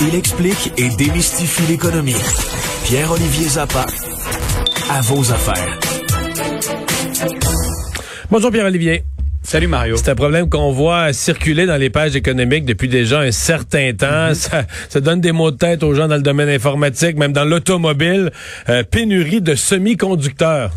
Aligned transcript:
Il 0.00 0.14
explique 0.14 0.72
et 0.76 0.88
démystifie 0.96 1.66
l'économie. 1.68 2.14
Pierre-Olivier 2.84 3.48
Zappa, 3.48 3.84
à 4.90 5.00
vos 5.00 5.32
affaires. 5.32 5.78
Bonjour 8.30 8.52
Pierre-Olivier. 8.52 9.02
Salut 9.42 9.66
Mario. 9.66 9.96
C'est 9.96 10.10
un 10.10 10.14
problème 10.14 10.48
qu'on 10.48 10.70
voit 10.70 11.12
circuler 11.12 11.66
dans 11.66 11.76
les 11.76 11.90
pages 11.90 12.14
économiques 12.14 12.64
depuis 12.64 12.88
déjà 12.88 13.20
un 13.20 13.32
certain 13.32 13.92
temps. 13.92 14.34
ça, 14.34 14.66
ça, 14.88 15.00
donne 15.00 15.20
des 15.20 15.32
mots 15.32 15.50
de 15.50 15.56
tête 15.56 15.82
aux 15.82 15.94
gens 15.94 16.06
dans 16.06 16.16
le 16.16 16.22
domaine 16.22 16.48
informatique, 16.48 17.16
même 17.16 17.32
dans 17.32 17.44
l'automobile. 17.44 18.30
Euh, 18.68 18.84
pénurie 18.84 19.40
de 19.40 19.56
semi-conducteurs. 19.56 20.70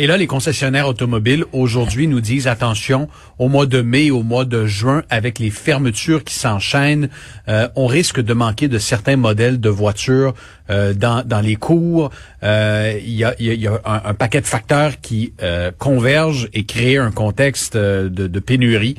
Et 0.00 0.06
là, 0.06 0.16
les 0.16 0.28
concessionnaires 0.28 0.86
automobiles 0.86 1.44
aujourd'hui 1.52 2.06
nous 2.06 2.20
disent 2.20 2.46
attention, 2.46 3.08
au 3.40 3.48
mois 3.48 3.66
de 3.66 3.82
mai, 3.82 4.12
au 4.12 4.22
mois 4.22 4.44
de 4.44 4.64
juin, 4.64 5.02
avec 5.10 5.40
les 5.40 5.50
fermetures 5.50 6.22
qui 6.22 6.34
s'enchaînent, 6.34 7.08
euh, 7.48 7.66
on 7.74 7.88
risque 7.88 8.20
de 8.20 8.32
manquer 8.32 8.68
de 8.68 8.78
certains 8.78 9.16
modèles 9.16 9.58
de 9.58 9.68
voitures 9.68 10.34
euh, 10.70 10.94
dans, 10.94 11.26
dans 11.26 11.40
les 11.40 11.56
cours. 11.56 12.10
Euh, 12.44 12.96
il 13.04 13.12
y 13.12 13.24
a, 13.24 13.34
un, 13.84 14.14
paquet 14.14 14.40
de 14.40 14.46
facteurs 14.46 15.00
qui 15.00 15.32
convergent 15.78 16.48
et 16.54 16.64
créent 16.64 16.98
un 16.98 17.10
contexte 17.10 17.76
de, 17.76 18.08
de 18.08 18.38
pénurie, 18.40 18.96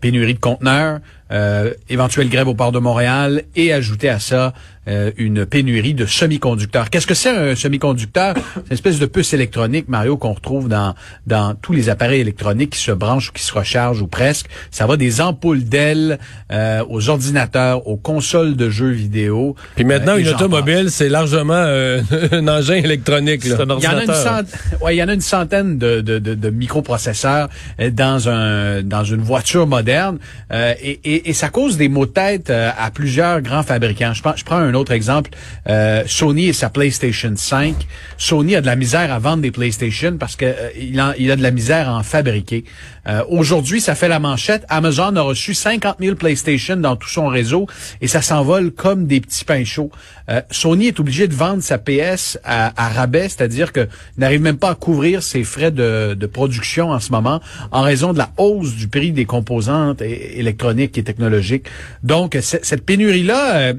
pénurie 0.00 0.34
de 0.34 0.40
conteneurs, 0.40 0.98
éventuelle 1.88 2.28
grève 2.28 2.48
au 2.48 2.54
port 2.54 2.72
de 2.72 2.78
Montréal 2.80 3.44
et 3.54 3.72
ajouter 3.72 4.08
à 4.08 4.18
ça 4.18 4.54
euh, 4.88 5.10
une 5.16 5.44
pénurie 5.44 5.94
de 5.94 6.06
semi-conducteurs. 6.06 6.90
Qu'est-ce 6.90 7.06
que 7.06 7.14
c'est 7.14 7.30
un 7.30 7.54
semi-conducteur? 7.56 8.34
C'est 8.54 8.60
une 8.68 8.72
espèce 8.72 8.98
de 8.98 9.06
puce 9.06 9.32
électronique, 9.32 9.88
Mario, 9.88 10.16
qu'on 10.16 10.32
retrouve 10.32 10.68
dans, 10.68 10.94
dans 11.26 11.54
tous 11.54 11.72
les 11.72 11.88
appareils 11.88 12.20
électroniques 12.20 12.70
qui 12.70 12.80
se 12.80 12.92
branchent 12.92 13.30
ou 13.30 13.32
qui 13.32 13.42
se 13.42 13.52
rechargent 13.52 14.00
ou 14.00 14.06
presque. 14.06 14.46
Ça 14.70 14.86
va 14.86 14.96
des 14.96 15.20
ampoules 15.20 15.64
d'ailes 15.64 16.18
euh, 16.52 16.84
aux 16.88 17.08
ordinateurs, 17.08 17.86
aux 17.86 17.96
consoles 17.96 18.56
de 18.56 18.70
jeux 18.70 18.90
vidéo. 18.90 19.56
Puis 19.74 19.84
maintenant, 19.84 20.16
une 20.16 20.28
automobile, 20.28 20.90
c'est 20.90 21.08
largement 21.08 21.54
un 22.32 22.48
engin 22.48 22.76
électronique. 22.76 23.44
Là. 23.44 23.56
Un 23.60 23.78
il, 23.78 23.84
y 23.84 23.88
en 23.88 23.98
a 23.98 24.04
une 24.04 24.12
centaine, 24.14 24.46
ouais, 24.82 24.94
il 24.96 24.98
y 24.98 25.02
en 25.02 25.08
a 25.08 25.14
une 25.14 25.20
centaine 25.20 25.78
de, 25.78 26.00
de, 26.00 26.18
de, 26.18 26.34
de 26.34 26.50
microprocesseurs 26.50 27.48
dans, 27.92 28.28
un, 28.28 28.82
dans 28.82 29.04
une 29.04 29.22
voiture 29.22 29.66
moderne. 29.66 30.18
et, 30.52 31.00
et 31.04 31.16
et, 31.24 31.32
ça 31.32 31.48
cause 31.48 31.76
des 31.76 31.88
maux 31.88 32.06
de 32.06 32.12
tête 32.12 32.50
euh, 32.50 32.70
à 32.78 32.90
plusieurs 32.90 33.40
grands 33.40 33.62
fabricants. 33.62 34.12
Je, 34.12 34.22
je 34.36 34.44
prends 34.44 34.56
un 34.56 34.74
autre 34.76 34.92
exemple. 34.92 35.30
Euh, 35.68 36.04
Sony 36.06 36.48
et 36.48 36.52
sa 36.52 36.70
PlayStation 36.70 37.32
5. 37.34 37.74
Sony 38.18 38.56
a 38.56 38.60
de 38.60 38.66
la 38.66 38.76
misère 38.76 39.12
à 39.12 39.18
vendre 39.18 39.42
des 39.42 39.50
PlayStation 39.50 40.16
parce 40.18 40.36
que 40.36 40.44
euh, 40.44 40.70
il, 40.78 40.98
a, 41.00 41.14
il, 41.18 41.30
a, 41.30 41.36
de 41.36 41.42
la 41.42 41.50
misère 41.50 41.88
à 41.88 41.98
en 41.98 42.02
fabriquer. 42.02 42.64
Aujourd'hui, 43.28 43.80
ça 43.80 43.94
fait 43.94 44.08
la 44.08 44.18
manchette. 44.18 44.64
Amazon 44.68 45.14
a 45.14 45.20
reçu 45.20 45.54
50 45.54 45.98
000 46.00 46.16
PlayStation 46.16 46.76
dans 46.76 46.96
tout 46.96 47.08
son 47.08 47.28
réseau 47.28 47.68
et 48.00 48.08
ça 48.08 48.20
s'envole 48.20 48.72
comme 48.72 49.06
des 49.06 49.20
petits 49.20 49.44
pains 49.44 49.62
chauds. 49.62 49.92
Sony 50.50 50.88
est 50.88 50.98
obligé 50.98 51.28
de 51.28 51.34
vendre 51.34 51.62
sa 51.62 51.78
PS 51.78 52.36
à, 52.42 52.72
rabais, 52.88 53.28
c'est-à-dire 53.28 53.72
que 53.72 53.86
n'arrive 54.18 54.40
même 54.40 54.56
pas 54.56 54.70
à 54.70 54.74
couvrir 54.74 55.22
ses 55.22 55.44
frais 55.44 55.70
de, 55.70 56.26
production 56.26 56.90
en 56.90 56.98
ce 56.98 57.12
moment 57.12 57.40
en 57.70 57.82
raison 57.82 58.12
de 58.12 58.18
la 58.18 58.32
hausse 58.38 58.74
du 58.74 58.88
prix 58.88 59.12
des 59.12 59.24
composantes 59.24 60.02
électroniques 60.02 60.96
technologique. 61.06 61.66
Donc, 62.02 62.36
cette 62.40 62.84
pénurie-là 62.84 63.56
euh, 63.56 63.74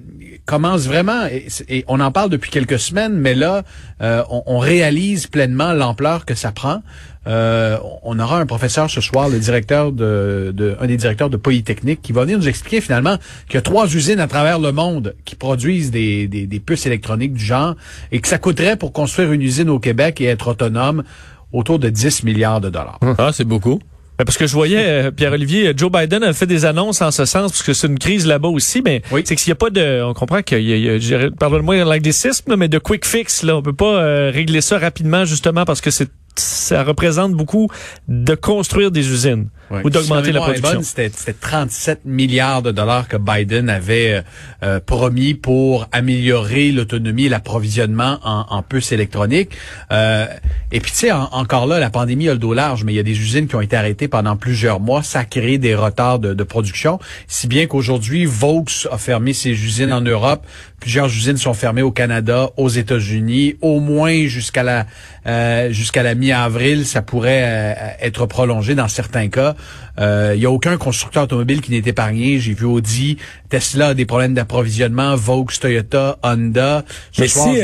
commence 0.48 0.88
vraiment, 0.88 1.28
et, 1.28 1.84
on 1.88 2.00
en 2.00 2.12
parle 2.12 2.30
depuis 2.30 2.50
quelques 2.50 2.80
semaines, 2.80 3.14
mais 3.14 3.36
là, 3.36 3.64
euh, 4.02 4.24
on, 4.30 4.60
réalise 4.60 5.28
pleinement 5.28 5.74
l'ampleur 5.74 6.26
que 6.26 6.36
ça 6.36 6.54
prend. 6.54 6.82
Euh, 7.28 7.78
on 8.04 8.18
aura 8.18 8.40
un 8.40 8.46
professeur 8.46 8.90
ce 8.90 9.02
soir, 9.02 9.28
le 9.28 9.40
directeur 9.40 9.92
de, 9.92 10.78
un 10.80 10.88
des 10.88 10.96
directeurs 10.96 11.30
de 11.30 11.36
Polytechnique, 11.36 12.02
qui 12.02 12.14
va 12.14 12.24
venir 12.24 12.38
nous 12.38 12.48
expliquer 12.48 12.80
finalement 12.80 13.18
qu'il 13.48 13.56
y 13.56 13.58
a 13.58 13.62
trois 13.62 13.94
usines 13.94 14.22
à 14.22 14.28
travers 14.28 14.58
le 14.58 14.72
monde 14.72 15.16
qui 15.26 15.36
produisent 15.36 15.92
des, 15.92 16.30
des, 16.30 16.48
des 16.48 16.60
puces 16.62 16.86
électroniques 16.86 17.34
du 17.34 17.44
genre 17.44 17.76
et 18.14 18.22
que 18.22 18.28
ça 18.30 18.38
coûterait 18.38 18.78
pour 18.78 18.94
construire 18.94 19.34
une 19.34 19.42
usine 19.42 19.70
au 19.70 19.80
Québec 19.80 20.22
et 20.22 20.26
être 20.26 20.48
autonome 20.48 21.04
autour 21.52 21.78
de 21.78 21.90
10 21.90 22.24
milliards 22.24 22.62
de 22.62 22.70
dollars. 22.70 23.00
Ah, 23.18 23.32
c'est 23.34 23.44
beaucoup. 23.46 23.80
Ben, 24.18 24.26
parce 24.26 24.38
que 24.38 24.48
je 24.48 24.54
voyais, 24.54 24.84
euh, 24.84 25.12
Pierre-Olivier, 25.12 25.74
Joe 25.78 25.92
Biden 25.92 26.24
a 26.24 26.34
fait 26.34 26.48
des 26.48 26.66
annonces 26.66 27.02
en 27.04 27.12
ce 27.12 27.26
sens, 27.26 27.52
parce 27.52 27.62
que 27.62 27.74
c'est 27.74 27.88
une 27.88 28.00
crise 28.00 28.26
là-bas 28.26 28.48
aussi, 28.48 28.82
mais 28.84 29.04
c'est 29.24 29.36
que 29.36 29.42
s'il 29.42 29.52
n'y 29.52 29.54
a 29.54 29.56
pas 29.56 29.70
de... 29.70 30.02
On 30.04 30.14
comprend 30.16 30.42
qu'il 30.42 30.62
y 30.62 30.90
a, 30.90 31.30
pardonne-moi 31.30 31.84
l'anglicisme, 31.84 32.56
mais 32.56 32.68
de 32.68 32.80
quick 32.80 33.06
fix, 33.06 33.44
là, 33.44 33.56
on 33.56 33.62
peut 33.62 33.74
pas 33.74 34.02
euh, 34.02 34.32
régler 34.34 34.62
ça 34.62 34.80
rapidement, 34.80 35.24
justement, 35.26 35.66
parce 35.66 35.82
que 35.82 35.92
c'est 35.92 36.10
ça 36.40 36.84
représente 36.84 37.34
beaucoup 37.34 37.70
de 38.08 38.36
construire 38.36 38.92
des 38.92 39.10
usines 39.10 39.50
ou 39.84 39.90
d'augmenter 39.90 40.32
la 40.32 40.42
production. 40.42 40.82
C'était 40.82 41.10
37 41.34 42.02
milliards 42.06 42.62
de 42.62 42.72
dollars 42.72 43.08
que 43.08 43.18
Biden 43.18 43.70
avait 43.70 44.14
euh, 44.14 44.22
euh, 44.64 44.80
promis 44.80 45.34
pour 45.34 45.88
améliorer 45.92 46.72
l'autonomie 46.72 47.26
et 47.26 47.30
l'approvisionnement 47.30 48.20
en, 48.24 48.46
en, 48.50 48.64
puces 48.64 48.92
électroniques. 48.92 49.52
Euh, 49.92 50.26
et 50.72 50.80
puis, 50.80 50.92
tu 50.92 50.98
sais, 51.00 51.12
encore 51.12 51.68
là, 51.68 51.80
la 51.80 51.90
pandémie 51.90 52.30
a 52.30 52.34
le 52.34 52.40
dos 52.40 52.54
large, 52.54 52.84
mais 52.84 52.94
il 52.94 52.96
y 52.96 53.00
a 53.00 53.04
des 53.04 53.20
usines 53.20 53.48
qui 53.48 53.56
ont 53.56 53.62
été 53.62 53.76
arrêtées 53.76 54.08
pendant 54.08 54.36
plusieurs 54.36 54.80
mois. 54.80 55.04
Ça 55.04 55.20
a 55.20 55.26
créé 55.26 55.58
des 55.58 55.76
retards 55.76 56.20
de, 56.20 56.34
de 56.34 56.44
production, 56.44 57.00
si 57.28 57.48
bien 57.48 57.68
qu'aujourd'hui, 57.68 58.26
Vaux 58.26 58.66
a 58.92 58.98
fermé 58.98 59.34
ses 59.34 59.52
usines 59.52 59.94
en 59.94 60.02
Europe. 60.02 60.46
Plusieurs 60.80 61.08
usines 61.08 61.38
sont 61.38 61.54
fermées 61.54 61.82
au 61.82 61.92
Canada, 61.92 62.50
aux 62.56 62.70
États-Unis, 62.70 63.56
au 63.62 63.80
moins 63.80 64.28
jusqu'à 64.28 64.64
la 64.64 64.86
euh, 65.26 65.72
jusqu'à 65.72 66.04
la 66.04 66.16
mi-avril, 66.28 66.86
ça 66.86 67.02
pourrait 67.02 67.44
euh, 67.44 67.74
être 68.02 68.26
prolongé 68.26 68.76
dans 68.76 68.88
certains 68.88 69.30
cas. 69.30 69.56
Il 69.98 70.04
euh, 70.04 70.36
n'y 70.36 70.46
a 70.46 70.52
aucun 70.52 70.78
constructeur 70.78 71.24
automobile 71.24 71.62
qui 71.62 71.72
n'est 71.72 71.90
épargné. 71.90 72.40
J'ai 72.40 72.54
vu 72.54 72.66
Audi, 72.66 73.18
Tesla 73.50 73.88
a 73.88 73.94
des 73.94 74.06
problèmes 74.06 74.34
d'approvisionnement, 74.34 75.16
Vaux, 75.16 75.48
Toyota, 75.60 76.18
Honda. 76.24 76.84
Mais 77.18 77.28
si, 77.28 77.62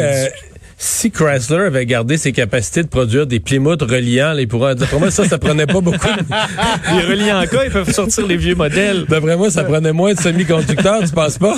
si 0.77 1.11
Chrysler 1.11 1.65
avait 1.67 1.85
gardé 1.85 2.17
ses 2.17 2.31
capacités 2.31 2.83
de 2.83 2.87
produire 2.87 3.27
des 3.27 3.39
Plymouth 3.39 3.81
reliants, 3.81 4.35
il 4.37 4.47
pourrait 4.47 4.75
dire, 4.75 4.87
pour 4.87 4.99
moi, 4.99 5.11
ça, 5.11 5.27
ça 5.27 5.37
prenait 5.37 5.65
pas 5.65 5.81
beaucoup. 5.81 6.07
De... 6.07 6.97
les 6.97 7.05
reliants 7.05 7.43
quoi, 7.49 7.65
ils 7.65 7.71
peuvent 7.71 7.91
sortir 7.91 8.25
les 8.27 8.37
vieux 8.37 8.55
modèles. 8.55 9.05
D'après 9.07 9.37
moi, 9.37 9.51
ça 9.51 9.63
prenait 9.63 9.93
moins 9.93 10.13
de 10.13 10.19
semi-conducteurs, 10.19 11.03
tu 11.03 11.11
penses 11.11 11.37
pas? 11.37 11.55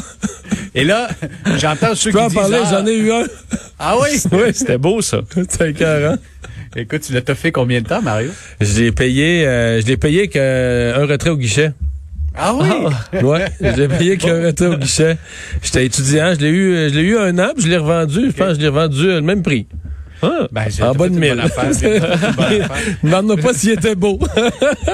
Et 0.76 0.84
là, 0.84 1.08
j'entends 1.58 1.96
ceux 1.96 2.12
qui 2.12 2.18
en 2.18 2.30
parler, 2.30 2.58
ah, 2.64 2.70
j'en 2.70 2.86
ai 2.86 2.96
eu 2.96 3.12
un. 3.12 3.24
Ah 3.80 3.96
oui? 4.02 4.22
oui, 4.32 4.54
c'était 4.54 4.78
beau, 4.78 5.02
ça. 5.02 5.22
C'était 5.50 5.72
écœurant. 5.72 6.18
Écoute, 6.78 7.04
tu 7.04 7.14
l'as 7.14 7.36
fait 7.36 7.54
combien 7.54 7.80
de 7.82 7.88
temps, 7.88 8.02
Mario? 8.02 8.32
Je 8.60 8.82
l'ai 8.82 8.92
payé, 8.92 9.48
euh, 9.48 9.80
je 9.80 9.86
l'ai 9.86 9.96
payé 9.96 10.28
qu'un 10.28 11.06
retrait 11.06 11.30
au 11.30 11.38
guichet. 11.38 11.72
Ah 12.36 12.54
oui? 12.54 12.68
Ah, 13.14 13.24
ouais, 13.24 13.46
je 13.62 13.82
l'ai 13.82 13.88
payé 13.88 14.18
qu'un 14.18 14.46
retrait 14.48 14.68
au 14.68 14.76
guichet. 14.76 15.18
J'étais 15.64 15.86
étudiant, 15.86 16.34
je 16.38 16.42
l'ai 16.42 16.50
eu, 16.50 16.90
je 16.90 16.96
l'ai 16.96 17.04
eu 17.04 17.18
un 17.18 17.40
an, 17.40 17.52
puis 17.56 17.64
je 17.64 17.70
l'ai 17.70 17.78
revendu, 17.78 18.26
je 18.28 18.32
pense 18.36 18.50
que 18.50 18.56
je 18.56 18.60
l'ai 18.60 18.68
revendu 18.68 19.08
le 19.08 19.22
même 19.22 19.42
prix. 19.42 19.68
Ah, 20.22 20.48
ben, 20.52 20.68
en 20.82 20.94
de 20.94 21.10
mille. 21.10 21.42
Demande-moi 23.04 23.38
pas 23.38 23.54
s'il 23.54 23.72
était 23.72 23.96
beau. 23.96 24.20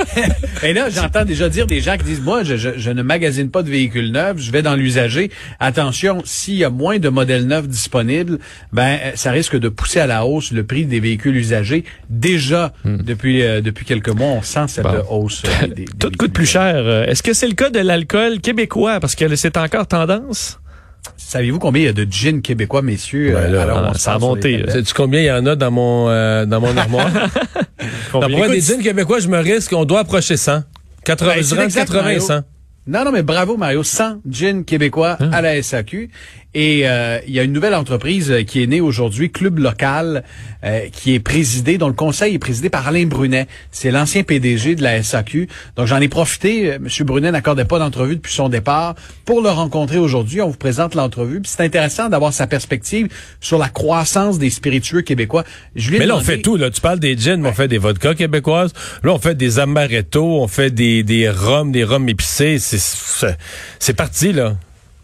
Et 0.63 0.73
là, 0.73 0.89
j'entends 0.89 1.25
déjà 1.25 1.49
dire 1.49 1.67
des 1.67 1.81
gens 1.81 1.97
qui 1.97 2.03
disent, 2.03 2.21
moi, 2.21 2.43
je, 2.43 2.55
je, 2.55 2.91
ne 2.91 3.01
magasine 3.01 3.49
pas 3.49 3.63
de 3.63 3.69
véhicules 3.69 4.11
neufs, 4.11 4.37
je 4.37 4.51
vais 4.51 4.61
dans 4.61 4.75
l'usager. 4.75 5.31
Attention, 5.59 6.21
s'il 6.25 6.55
y 6.55 6.63
a 6.63 6.69
moins 6.69 6.99
de 6.99 7.09
modèles 7.09 7.47
neufs 7.47 7.67
disponibles, 7.67 8.39
ben, 8.71 8.97
ça 9.15 9.31
risque 9.31 9.57
de 9.57 9.69
pousser 9.69 9.99
à 9.99 10.07
la 10.07 10.25
hausse 10.25 10.51
le 10.51 10.63
prix 10.63 10.85
des 10.85 10.99
véhicules 10.99 11.35
usagés. 11.35 11.83
Déjà, 12.09 12.73
hmm. 12.83 12.97
depuis, 12.97 13.43
euh, 13.43 13.61
depuis 13.61 13.85
quelques 13.85 14.09
mois, 14.09 14.29
on 14.29 14.41
sent 14.41 14.65
cette 14.67 14.85
hausse. 15.09 15.43
Euh, 15.45 15.67
des, 15.67 15.85
Tout 15.85 16.11
coûte 16.17 16.33
plus 16.33 16.45
cher. 16.45 16.87
Est-ce 17.07 17.23
que 17.23 17.33
c'est 17.33 17.47
le 17.47 17.55
cas 17.55 17.69
de 17.69 17.79
l'alcool 17.79 18.39
québécois? 18.39 18.99
Parce 18.99 19.15
que 19.15 19.35
c'est 19.35 19.57
encore 19.57 19.87
tendance? 19.87 20.60
Savez-vous 21.17 21.59
combien 21.59 21.81
il 21.81 21.85
y 21.85 21.89
a 21.89 21.93
de 21.93 22.05
gin 22.09 22.41
québécois, 22.41 22.81
messieurs? 22.81 23.33
Ben 23.33 23.51
là, 23.51 23.61
alors, 23.63 23.95
ça 23.95 24.13
a 24.13 24.19
monté. 24.19 24.63
Sais-tu 24.67 24.93
combien 24.93 25.21
il 25.21 25.25
y 25.25 25.31
en 25.31 25.45
a 25.45 25.55
dans 25.55 25.71
mon 25.71 26.09
euh, 26.09 26.45
dans 26.45 26.59
mon 26.59 26.75
armoire? 26.75 27.09
Pour 28.11 28.27
des 28.27 28.61
gins 28.61 28.81
québécois, 28.81 29.19
je 29.19 29.27
me 29.27 29.39
risque, 29.39 29.73
on 29.73 29.85
doit 29.85 30.01
approcher 30.01 30.37
100. 30.37 30.63
80, 31.05 31.33
ben, 31.55 31.71
80 31.71 32.19
100. 32.19 32.41
Non, 32.87 33.05
non, 33.05 33.11
mais 33.11 33.21
bravo 33.21 33.57
Mario, 33.57 33.83
100 33.83 34.21
gin 34.29 34.65
québécois 34.65 35.15
Hein? 35.19 35.29
à 35.31 35.41
la 35.41 35.61
SAQ. 35.61 36.09
Et 36.53 36.81
euh, 36.83 37.19
il 37.27 37.33
y 37.33 37.39
a 37.39 37.43
une 37.43 37.53
nouvelle 37.53 37.75
entreprise 37.75 38.29
euh, 38.29 38.43
qui 38.43 38.61
est 38.61 38.67
née 38.67 38.81
aujourd'hui, 38.81 39.31
Club 39.31 39.59
Local, 39.59 40.23
euh, 40.65 40.81
qui 40.91 41.13
est 41.13 41.21
présidé, 41.21 41.77
dont 41.77 41.87
le 41.87 41.93
conseil 41.93 42.35
est 42.35 42.39
présidé 42.39 42.69
par 42.69 42.85
Alain 42.89 43.05
Brunet. 43.05 43.47
C'est 43.71 43.89
l'ancien 43.89 44.23
PDG 44.23 44.75
de 44.75 44.83
la 44.83 45.01
SAQ. 45.01 45.47
Donc 45.77 45.87
j'en 45.87 46.01
ai 46.01 46.09
profité. 46.09 46.73
euh, 46.73 46.79
Monsieur 46.81 47.05
Brunet 47.05 47.31
n'accordait 47.31 47.63
pas 47.63 47.79
d'entrevue 47.79 48.15
depuis 48.17 48.33
son 48.33 48.49
départ 48.49 48.95
pour 49.23 49.41
le 49.41 49.47
rencontrer 49.49 49.97
aujourd'hui. 49.97 50.41
On 50.41 50.49
vous 50.49 50.57
présente 50.57 50.93
l'entrevue. 50.93 51.39
Puis 51.39 51.53
c'est 51.55 51.63
intéressant 51.63 52.09
d'avoir 52.09 52.33
sa 52.33 52.47
perspective 52.47 53.07
sur 53.39 53.57
la 53.57 53.69
croissance 53.69 54.37
des 54.37 54.49
spiritueux 54.49 55.03
québécois. 55.03 55.45
Je 55.77 55.89
lui 55.89 55.95
ai 55.97 55.99
Mais 55.99 56.05
là, 56.05 56.17
on 56.17 56.19
fait 56.21 56.41
tout. 56.41 56.57
Là. 56.57 56.69
Tu 56.69 56.81
parles 56.81 56.99
des 56.99 57.15
gins, 57.17 57.37
mais 57.37 57.47
on 57.49 57.53
fait 57.53 57.69
des 57.69 57.77
vodkas 57.77 58.15
québécoises. 58.15 58.73
Là, 59.03 59.13
on 59.13 59.19
fait 59.19 59.35
des 59.35 59.59
amaretto, 59.59 60.41
on 60.41 60.47
fait 60.49 60.71
des, 60.71 61.03
des 61.03 61.29
rhums, 61.29 61.71
des 61.71 61.85
rhums 61.85 62.09
épicés. 62.09 62.59
C'est- 62.59 62.77
C'est 63.79 63.93
parti, 63.93 64.33
là. 64.33 64.55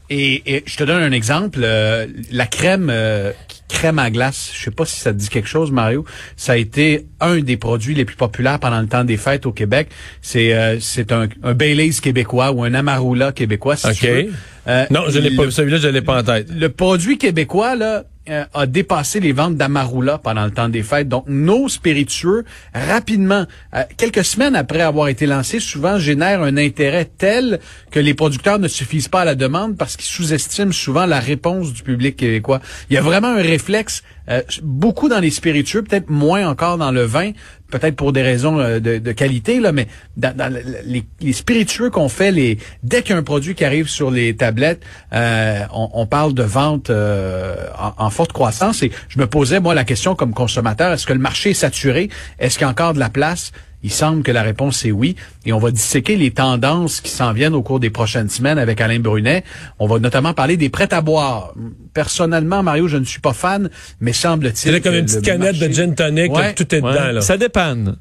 Et, 0.09 0.55
et 0.55 0.63
je 0.65 0.77
te 0.77 0.83
donne 0.85 1.03
un 1.03 1.11
exemple. 1.11 1.59
euh, 1.63 2.07
la 2.31 2.45
crème 2.45 2.87
euh, 2.89 3.33
crème 3.67 3.99
à 3.99 4.09
glace, 4.09 4.51
je 4.55 4.63
sais 4.63 4.71
pas 4.71 4.85
si 4.85 4.97
ça 5.01 5.11
te 5.11 5.17
dit 5.17 5.27
quelque 5.27 5.49
chose, 5.49 5.69
Mario. 5.71 6.05
Ça 6.37 6.53
a 6.53 6.55
été 6.55 7.05
un 7.19 7.39
des 7.39 7.57
produits 7.57 7.93
les 7.93 8.05
plus 8.05 8.15
populaires 8.15 8.59
pendant 8.59 8.79
le 8.79 8.87
temps 8.87 9.03
des 9.03 9.17
fêtes 9.17 9.45
au 9.45 9.51
Québec. 9.51 9.89
C'est 10.21 10.53
euh, 10.53 10.79
c'est 10.79 11.11
un, 11.11 11.27
un 11.43 11.53
Baileys 11.53 11.91
québécois 12.01 12.51
ou 12.53 12.63
un 12.63 12.73
Amarula 12.73 13.33
québécois, 13.33 13.75
si 13.75 13.87
OK. 13.87 13.93
tu 13.97 14.07
veux. 14.07 14.31
Euh, 14.69 14.85
Non, 14.91 15.01
je 15.09 15.19
l'ai 15.19 15.35
pas. 15.35 15.51
Celui-là, 15.51 15.77
je 15.77 15.89
l'ai 15.89 16.01
pas 16.01 16.19
en 16.19 16.23
tête. 16.23 16.47
le 16.49 16.69
produit 16.69 17.17
québécois 17.17 17.75
là 17.75 18.05
euh, 18.29 18.45
a 18.53 18.65
dépassé 18.65 19.19
les 19.19 19.31
ventes 19.31 19.55
d'Amarula 19.55 20.17
pendant 20.17 20.45
le 20.45 20.51
temps 20.51 20.69
des 20.69 20.83
fêtes. 20.83 21.07
Donc 21.07 21.25
nos 21.27 21.69
spiritueux 21.69 22.45
rapidement, 22.73 23.45
euh, 23.73 23.83
quelques 23.97 24.23
semaines 24.23 24.55
après 24.55 24.81
avoir 24.81 25.07
été 25.07 25.25
lancés, 25.25 25.59
souvent 25.59 25.97
génèrent 25.97 26.41
un 26.41 26.57
intérêt 26.57 27.05
tel 27.05 27.59
que 27.91 27.99
les 27.99 28.13
producteurs 28.13 28.59
ne 28.59 28.67
suffisent 28.67 29.07
pas 29.07 29.21
à 29.21 29.25
la 29.25 29.35
demande 29.35 29.77
parce 29.77 29.95
qu'ils 29.97 30.05
sous-estiment 30.05 30.71
souvent 30.71 31.05
la 31.05 31.19
réponse 31.19 31.73
du 31.73 31.83
public 31.83 32.17
québécois. 32.17 32.61
Il 32.89 32.93
y 32.93 32.97
a 32.97 33.01
vraiment 33.01 33.29
un 33.29 33.41
réflexe 33.41 34.03
euh, 34.29 34.41
beaucoup 34.61 35.07
dans 35.07 35.19
les 35.19 35.31
spiritueux, 35.31 35.83
peut-être 35.83 36.09
moins 36.09 36.47
encore 36.47 36.77
dans 36.77 36.91
le 36.91 37.03
vin, 37.03 37.31
peut-être 37.69 37.95
pour 37.95 38.13
des 38.13 38.21
raisons 38.21 38.59
euh, 38.59 38.79
de, 38.79 39.11
qualité 39.11 39.59
là, 39.59 39.71
mais 39.71 39.87
dans, 40.15 40.35
dans 40.35 40.51
le- 40.53 40.61
les, 40.85 41.33
spiritueux 41.33 41.89
qu'on 41.89 42.09
fait, 42.09 42.31
les 42.31 42.57
dès 42.83 43.01
qu'il 43.01 43.11
y 43.11 43.13
a 43.15 43.17
un 43.17 43.23
produit 43.23 43.55
qui 43.55 43.65
arrive 43.65 43.87
sur 43.87 44.11
les 44.11 44.35
tablettes, 44.35 44.81
euh, 45.13 45.59
on, 45.73 45.89
on 45.93 46.05
parle 46.05 46.33
de 46.33 46.43
vente 46.43 46.89
euh, 46.89 47.55
en, 47.77 48.05
en 48.05 48.09
forte 48.09 48.31
croissance. 48.33 48.83
Et 48.83 48.91
je 49.09 49.19
me 49.19 49.27
posais 49.27 49.59
moi 49.59 49.73
la 49.73 49.83
question 49.83 50.15
comme 50.15 50.33
consommateur 50.33 50.93
est-ce 50.93 51.05
que 51.05 51.13
le 51.13 51.19
marché 51.19 51.51
est 51.51 51.53
saturé? 51.53 52.09
Est-ce 52.39 52.57
qu'il 52.57 52.65
y 52.65 52.67
a 52.67 52.71
encore 52.71 52.93
de 52.93 52.99
la 52.99 53.09
place? 53.09 53.51
Il 53.83 53.91
semble 53.91 54.23
que 54.23 54.31
la 54.31 54.41
réponse 54.41 54.83
est 54.85 54.91
oui. 54.91 55.15
Et 55.45 55.53
on 55.53 55.59
va 55.59 55.71
disséquer 55.71 56.17
les 56.17 56.31
tendances 56.31 56.99
qui 57.01 57.11
s'en 57.11 57.31
viennent 57.33 57.53
au 57.53 57.61
cours 57.61 57.79
des 57.79 57.89
prochaines 57.89 58.29
semaines 58.29 58.57
avec 58.57 58.81
Alain 58.81 58.99
Brunet. 58.99 59.43
On 59.79 59.87
va 59.87 59.99
notamment 59.99 60.33
parler 60.33 60.57
des 60.57 60.69
prêts 60.69 60.93
à 60.93 61.01
boire. 61.01 61.53
Personnellement, 61.93 62.63
Mario, 62.63 62.87
je 62.87 62.97
ne 62.97 63.05
suis 63.05 63.19
pas 63.21 63.33
fan, 63.33 63.69
mais 64.01 64.13
semble-t-il. 64.13 64.55
C'est 64.57 64.71
là 64.71 64.79
comme 64.79 64.95
une 64.95 65.05
petite 65.05 65.21
canette 65.23 65.53
marché- 65.59 65.67
de 65.69 65.73
gin 65.73 65.95
tonic, 65.95 66.31
là, 66.33 66.53
tout 66.53 66.75
est 66.75 66.81
Ouais. 66.81 66.91
dedans, 66.93 67.11
là. 67.13 67.21
Ça 67.21 67.37
dépanne. 67.37 67.97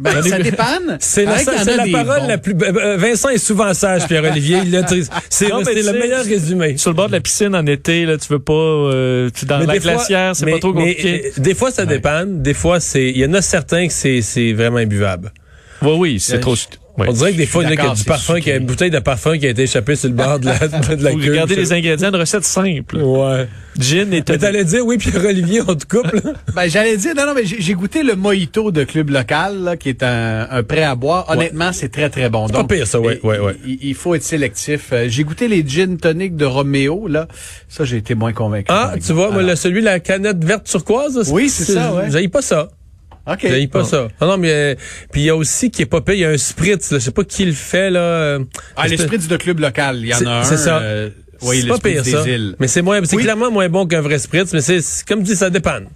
Ben, 0.00 0.22
ça 0.22 0.38
dépanne? 0.38 0.96
C'est 1.00 1.24
la, 1.24 1.34
parole 1.92 2.20
bons. 2.20 2.26
la 2.26 2.38
plus. 2.38 2.54
euh, 2.54 2.72
euh, 2.74 2.96
Vincent 2.96 3.28
est 3.28 3.38
souvent 3.38 3.74
sage, 3.74 4.06
Pierre-Olivier. 4.06 4.60
C'est 5.28 5.48
le 5.48 5.92
meilleur 5.98 6.24
résumé. 6.24 6.76
Sur 6.78 6.90
le 6.90 6.96
bord 6.96 7.08
de 7.08 7.12
la 7.12 7.20
piscine 7.20 7.54
en 7.54 7.66
été, 7.66 8.06
là, 8.06 8.16
tu 8.16 8.28
veux 8.32 8.38
pas, 8.38 8.52
euh, 8.54 9.28
tu 9.34 9.44
dans 9.44 9.58
Mais 9.58 9.66
la 9.66 9.78
glacière, 9.78 10.34
c'est 10.34 10.46
pas 10.50 10.58
trop 10.58 10.72
compliqué. 10.72 11.26
euh, 11.26 11.40
des 11.40 11.54
fois, 11.54 11.70
ça 11.70 11.84
dépanne. 11.86 12.42
Des 12.42 12.54
fois, 12.54 12.80
c'est. 12.80 13.10
Il 13.10 13.18
y 13.18 13.26
en 13.26 13.34
a 13.34 13.42
certains 13.42 13.86
que 13.86 13.92
c'est 13.92 14.22
c'est 14.22 14.52
vraiment 14.52 14.78
imbuvable. 14.78 15.32
oui, 15.82 15.92
oui, 15.98 16.20
c'est 16.20 16.36
Euh, 16.36 16.40
trop. 16.40 16.54
On 16.98 17.12
dirait 17.12 17.32
que 17.32 17.36
des 17.38 17.46
fois, 17.46 17.62
il 17.62 17.66
y 17.66 17.68
en 17.68 17.72
a 17.72 17.76
qui 17.88 17.90
du 17.94 17.98
c'est 18.00 18.06
parfum, 18.06 18.34
qu'il 18.40 18.48
y 18.48 18.52
a 18.52 18.56
une 18.56 18.66
bouteille 18.66 18.90
de 18.90 18.98
parfum 18.98 19.38
qui 19.38 19.46
a 19.46 19.50
été 19.50 19.62
échappée 19.62 19.96
sur 19.96 20.08
le 20.08 20.14
bord 20.14 20.38
de 20.38 20.46
la, 20.46 20.58
de 20.96 21.02
la 21.04 21.10
Vous 21.12 21.18
queue. 21.18 21.30
regardez 21.30 21.54
les 21.56 21.72
ingrédients, 21.72 22.08
une 22.10 22.16
recette 22.16 22.44
simple. 22.44 22.96
Ouais. 22.98 23.48
Gin 23.78 24.00
et 24.00 24.04
Mais 24.06 24.22
tonic. 24.22 24.40
t'allais 24.42 24.64
dire, 24.64 24.84
oui, 24.84 24.98
Pierre-Olivier, 24.98 25.62
on 25.66 25.74
te 25.76 25.84
coupe, 25.86 26.12
là. 26.12 26.32
Ben, 26.54 26.68
j'allais 26.68 26.96
dire, 26.96 27.14
non, 27.16 27.26
non, 27.26 27.32
mais 27.34 27.44
j'ai 27.46 27.60
j'ai 27.60 27.74
goûté 27.74 28.02
le 28.02 28.16
mojito 28.16 28.70
de 28.72 28.84
club 28.84 29.10
local, 29.10 29.62
là, 29.62 29.76
qui 29.76 29.88
est 29.88 30.02
un, 30.02 30.46
un 30.50 30.62
prêt 30.62 30.82
à 30.82 30.94
boire. 30.94 31.26
Honnêtement, 31.30 31.72
c'est 31.72 31.88
très, 31.88 32.10
très 32.10 32.28
bon. 32.28 32.48
pas 32.48 32.58
Donc, 32.58 32.68
pire, 32.70 32.86
ça, 32.86 33.00
ouais, 33.00 33.20
il- 33.22 33.26
ouais, 33.26 33.38
ouais. 33.38 33.56
Il, 33.66 33.78
il 33.82 33.94
faut 33.94 34.14
être 34.14 34.22
sélectif. 34.24 34.88
Euh, 34.92 35.06
J'ai 35.08 35.24
goûté 35.24 35.48
les 35.48 35.64
gin 35.66 35.96
toniques 35.96 36.36
de 36.36 36.44
Roméo, 36.44 37.06
là. 37.08 37.28
Ça, 37.68 37.84
j'ai 37.84 37.96
été 37.98 38.14
moins 38.14 38.32
convaincu. 38.32 38.66
Ah, 38.68 38.94
tu 39.04 39.12
vois, 39.12 39.30
moi, 39.30 39.56
celui, 39.56 39.80
la 39.80 40.00
canette 40.00 40.44
verte 40.44 40.64
turquoise. 40.64 41.16
là, 41.16 41.22
Oui, 41.32 41.48
c'est 41.48 41.64
ça, 41.72 41.94
ouais. 41.94 42.10
J'aille 42.10 42.28
pas 42.28 42.42
ça. 42.42 42.68
OK. 43.26 43.38
J'aille 43.42 43.66
pas 43.68 43.84
ça. 43.84 44.08
Ah 44.20 44.26
non, 44.26 44.36
mais, 44.38 44.50
euh, 44.50 44.74
puis 45.12 45.22
il 45.22 45.24
y 45.24 45.30
a 45.30 45.36
aussi 45.36 45.70
qui 45.70 45.82
est 45.82 45.86
pas 45.86 46.00
pire, 46.00 46.14
il 46.14 46.20
y 46.20 46.24
a 46.24 46.30
un 46.30 46.38
spritz, 46.38 46.90
là. 46.92 46.98
Je 46.98 47.04
sais 47.04 47.10
pas 47.10 47.24
qui 47.24 47.44
le 47.44 47.52
fait, 47.52 47.90
là. 47.90 48.00
euh, 48.00 48.38
Ah, 48.76 48.82
c'est- 48.84 48.90
l'esprit 48.96 49.18
de 49.18 49.36
club 49.36 49.60
local. 49.60 49.98
Il 50.00 50.06
y 50.08 50.14
en 50.14 50.26
a 50.26 50.30
un. 50.40 50.44
c'est 50.44 50.56
ça. 50.56 50.78
euh, 50.78 51.10
oui, 51.42 51.60
c'est 51.62 51.68
pas 51.68 51.78
pire, 51.78 52.02
des 52.02 52.10
ça. 52.10 52.28
îles. 52.28 52.56
Mais 52.58 52.68
c'est 52.68 52.82
moins, 52.82 53.00
c'est 53.04 53.16
Oui. 53.16 53.22
clairement 53.22 53.50
moins 53.50 53.68
bon 53.68 53.86
qu'un 53.86 54.00
vrai 54.00 54.18
spritz, 54.18 54.52
mais 54.52 54.60
c'est, 54.60 54.80
comme 55.06 55.22
dit, 55.22 55.36
ça 55.36 55.50
dépanne. 55.50 55.86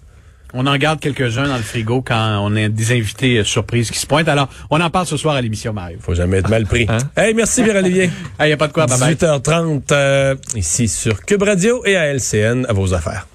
On 0.56 0.66
en 0.68 0.76
garde 0.76 1.00
quelques-uns 1.00 1.48
dans 1.48 1.56
le 1.56 1.64
frigo 1.64 2.00
quand 2.00 2.38
on 2.40 2.54
a 2.54 2.68
des 2.68 2.92
invités 2.92 3.38
euh, 3.38 3.44
surprises 3.44 3.90
qui 3.90 3.98
se 3.98 4.06
pointent. 4.06 4.28
Alors, 4.28 4.48
on 4.70 4.80
en 4.80 4.88
parle 4.88 5.06
ce 5.06 5.16
soir 5.16 5.34
à 5.34 5.42
l'émission, 5.42 5.72
Mario. 5.72 5.98
Faut 6.00 6.14
jamais 6.14 6.36
être 6.38 6.48
mal 6.48 6.64
pris. 6.64 6.86
Hein? 6.88 6.98
Hey, 7.16 7.34
merci, 7.34 7.64
Pierre-Olivier. 7.64 8.08
Il 8.40 8.46
n'y 8.46 8.52
a 8.52 8.56
pas 8.56 8.68
de 8.68 8.72
quoi, 8.72 8.86
bye 8.86 9.00
bye. 9.00 9.14
18h30, 9.16 9.90
euh, 9.90 10.36
ici 10.54 10.86
sur 10.86 11.20
Cube 11.22 11.42
Radio 11.42 11.82
et 11.84 11.96
à 11.96 12.06
LCN, 12.14 12.66
à 12.68 12.72
vos 12.72 12.94
affaires. 12.94 13.26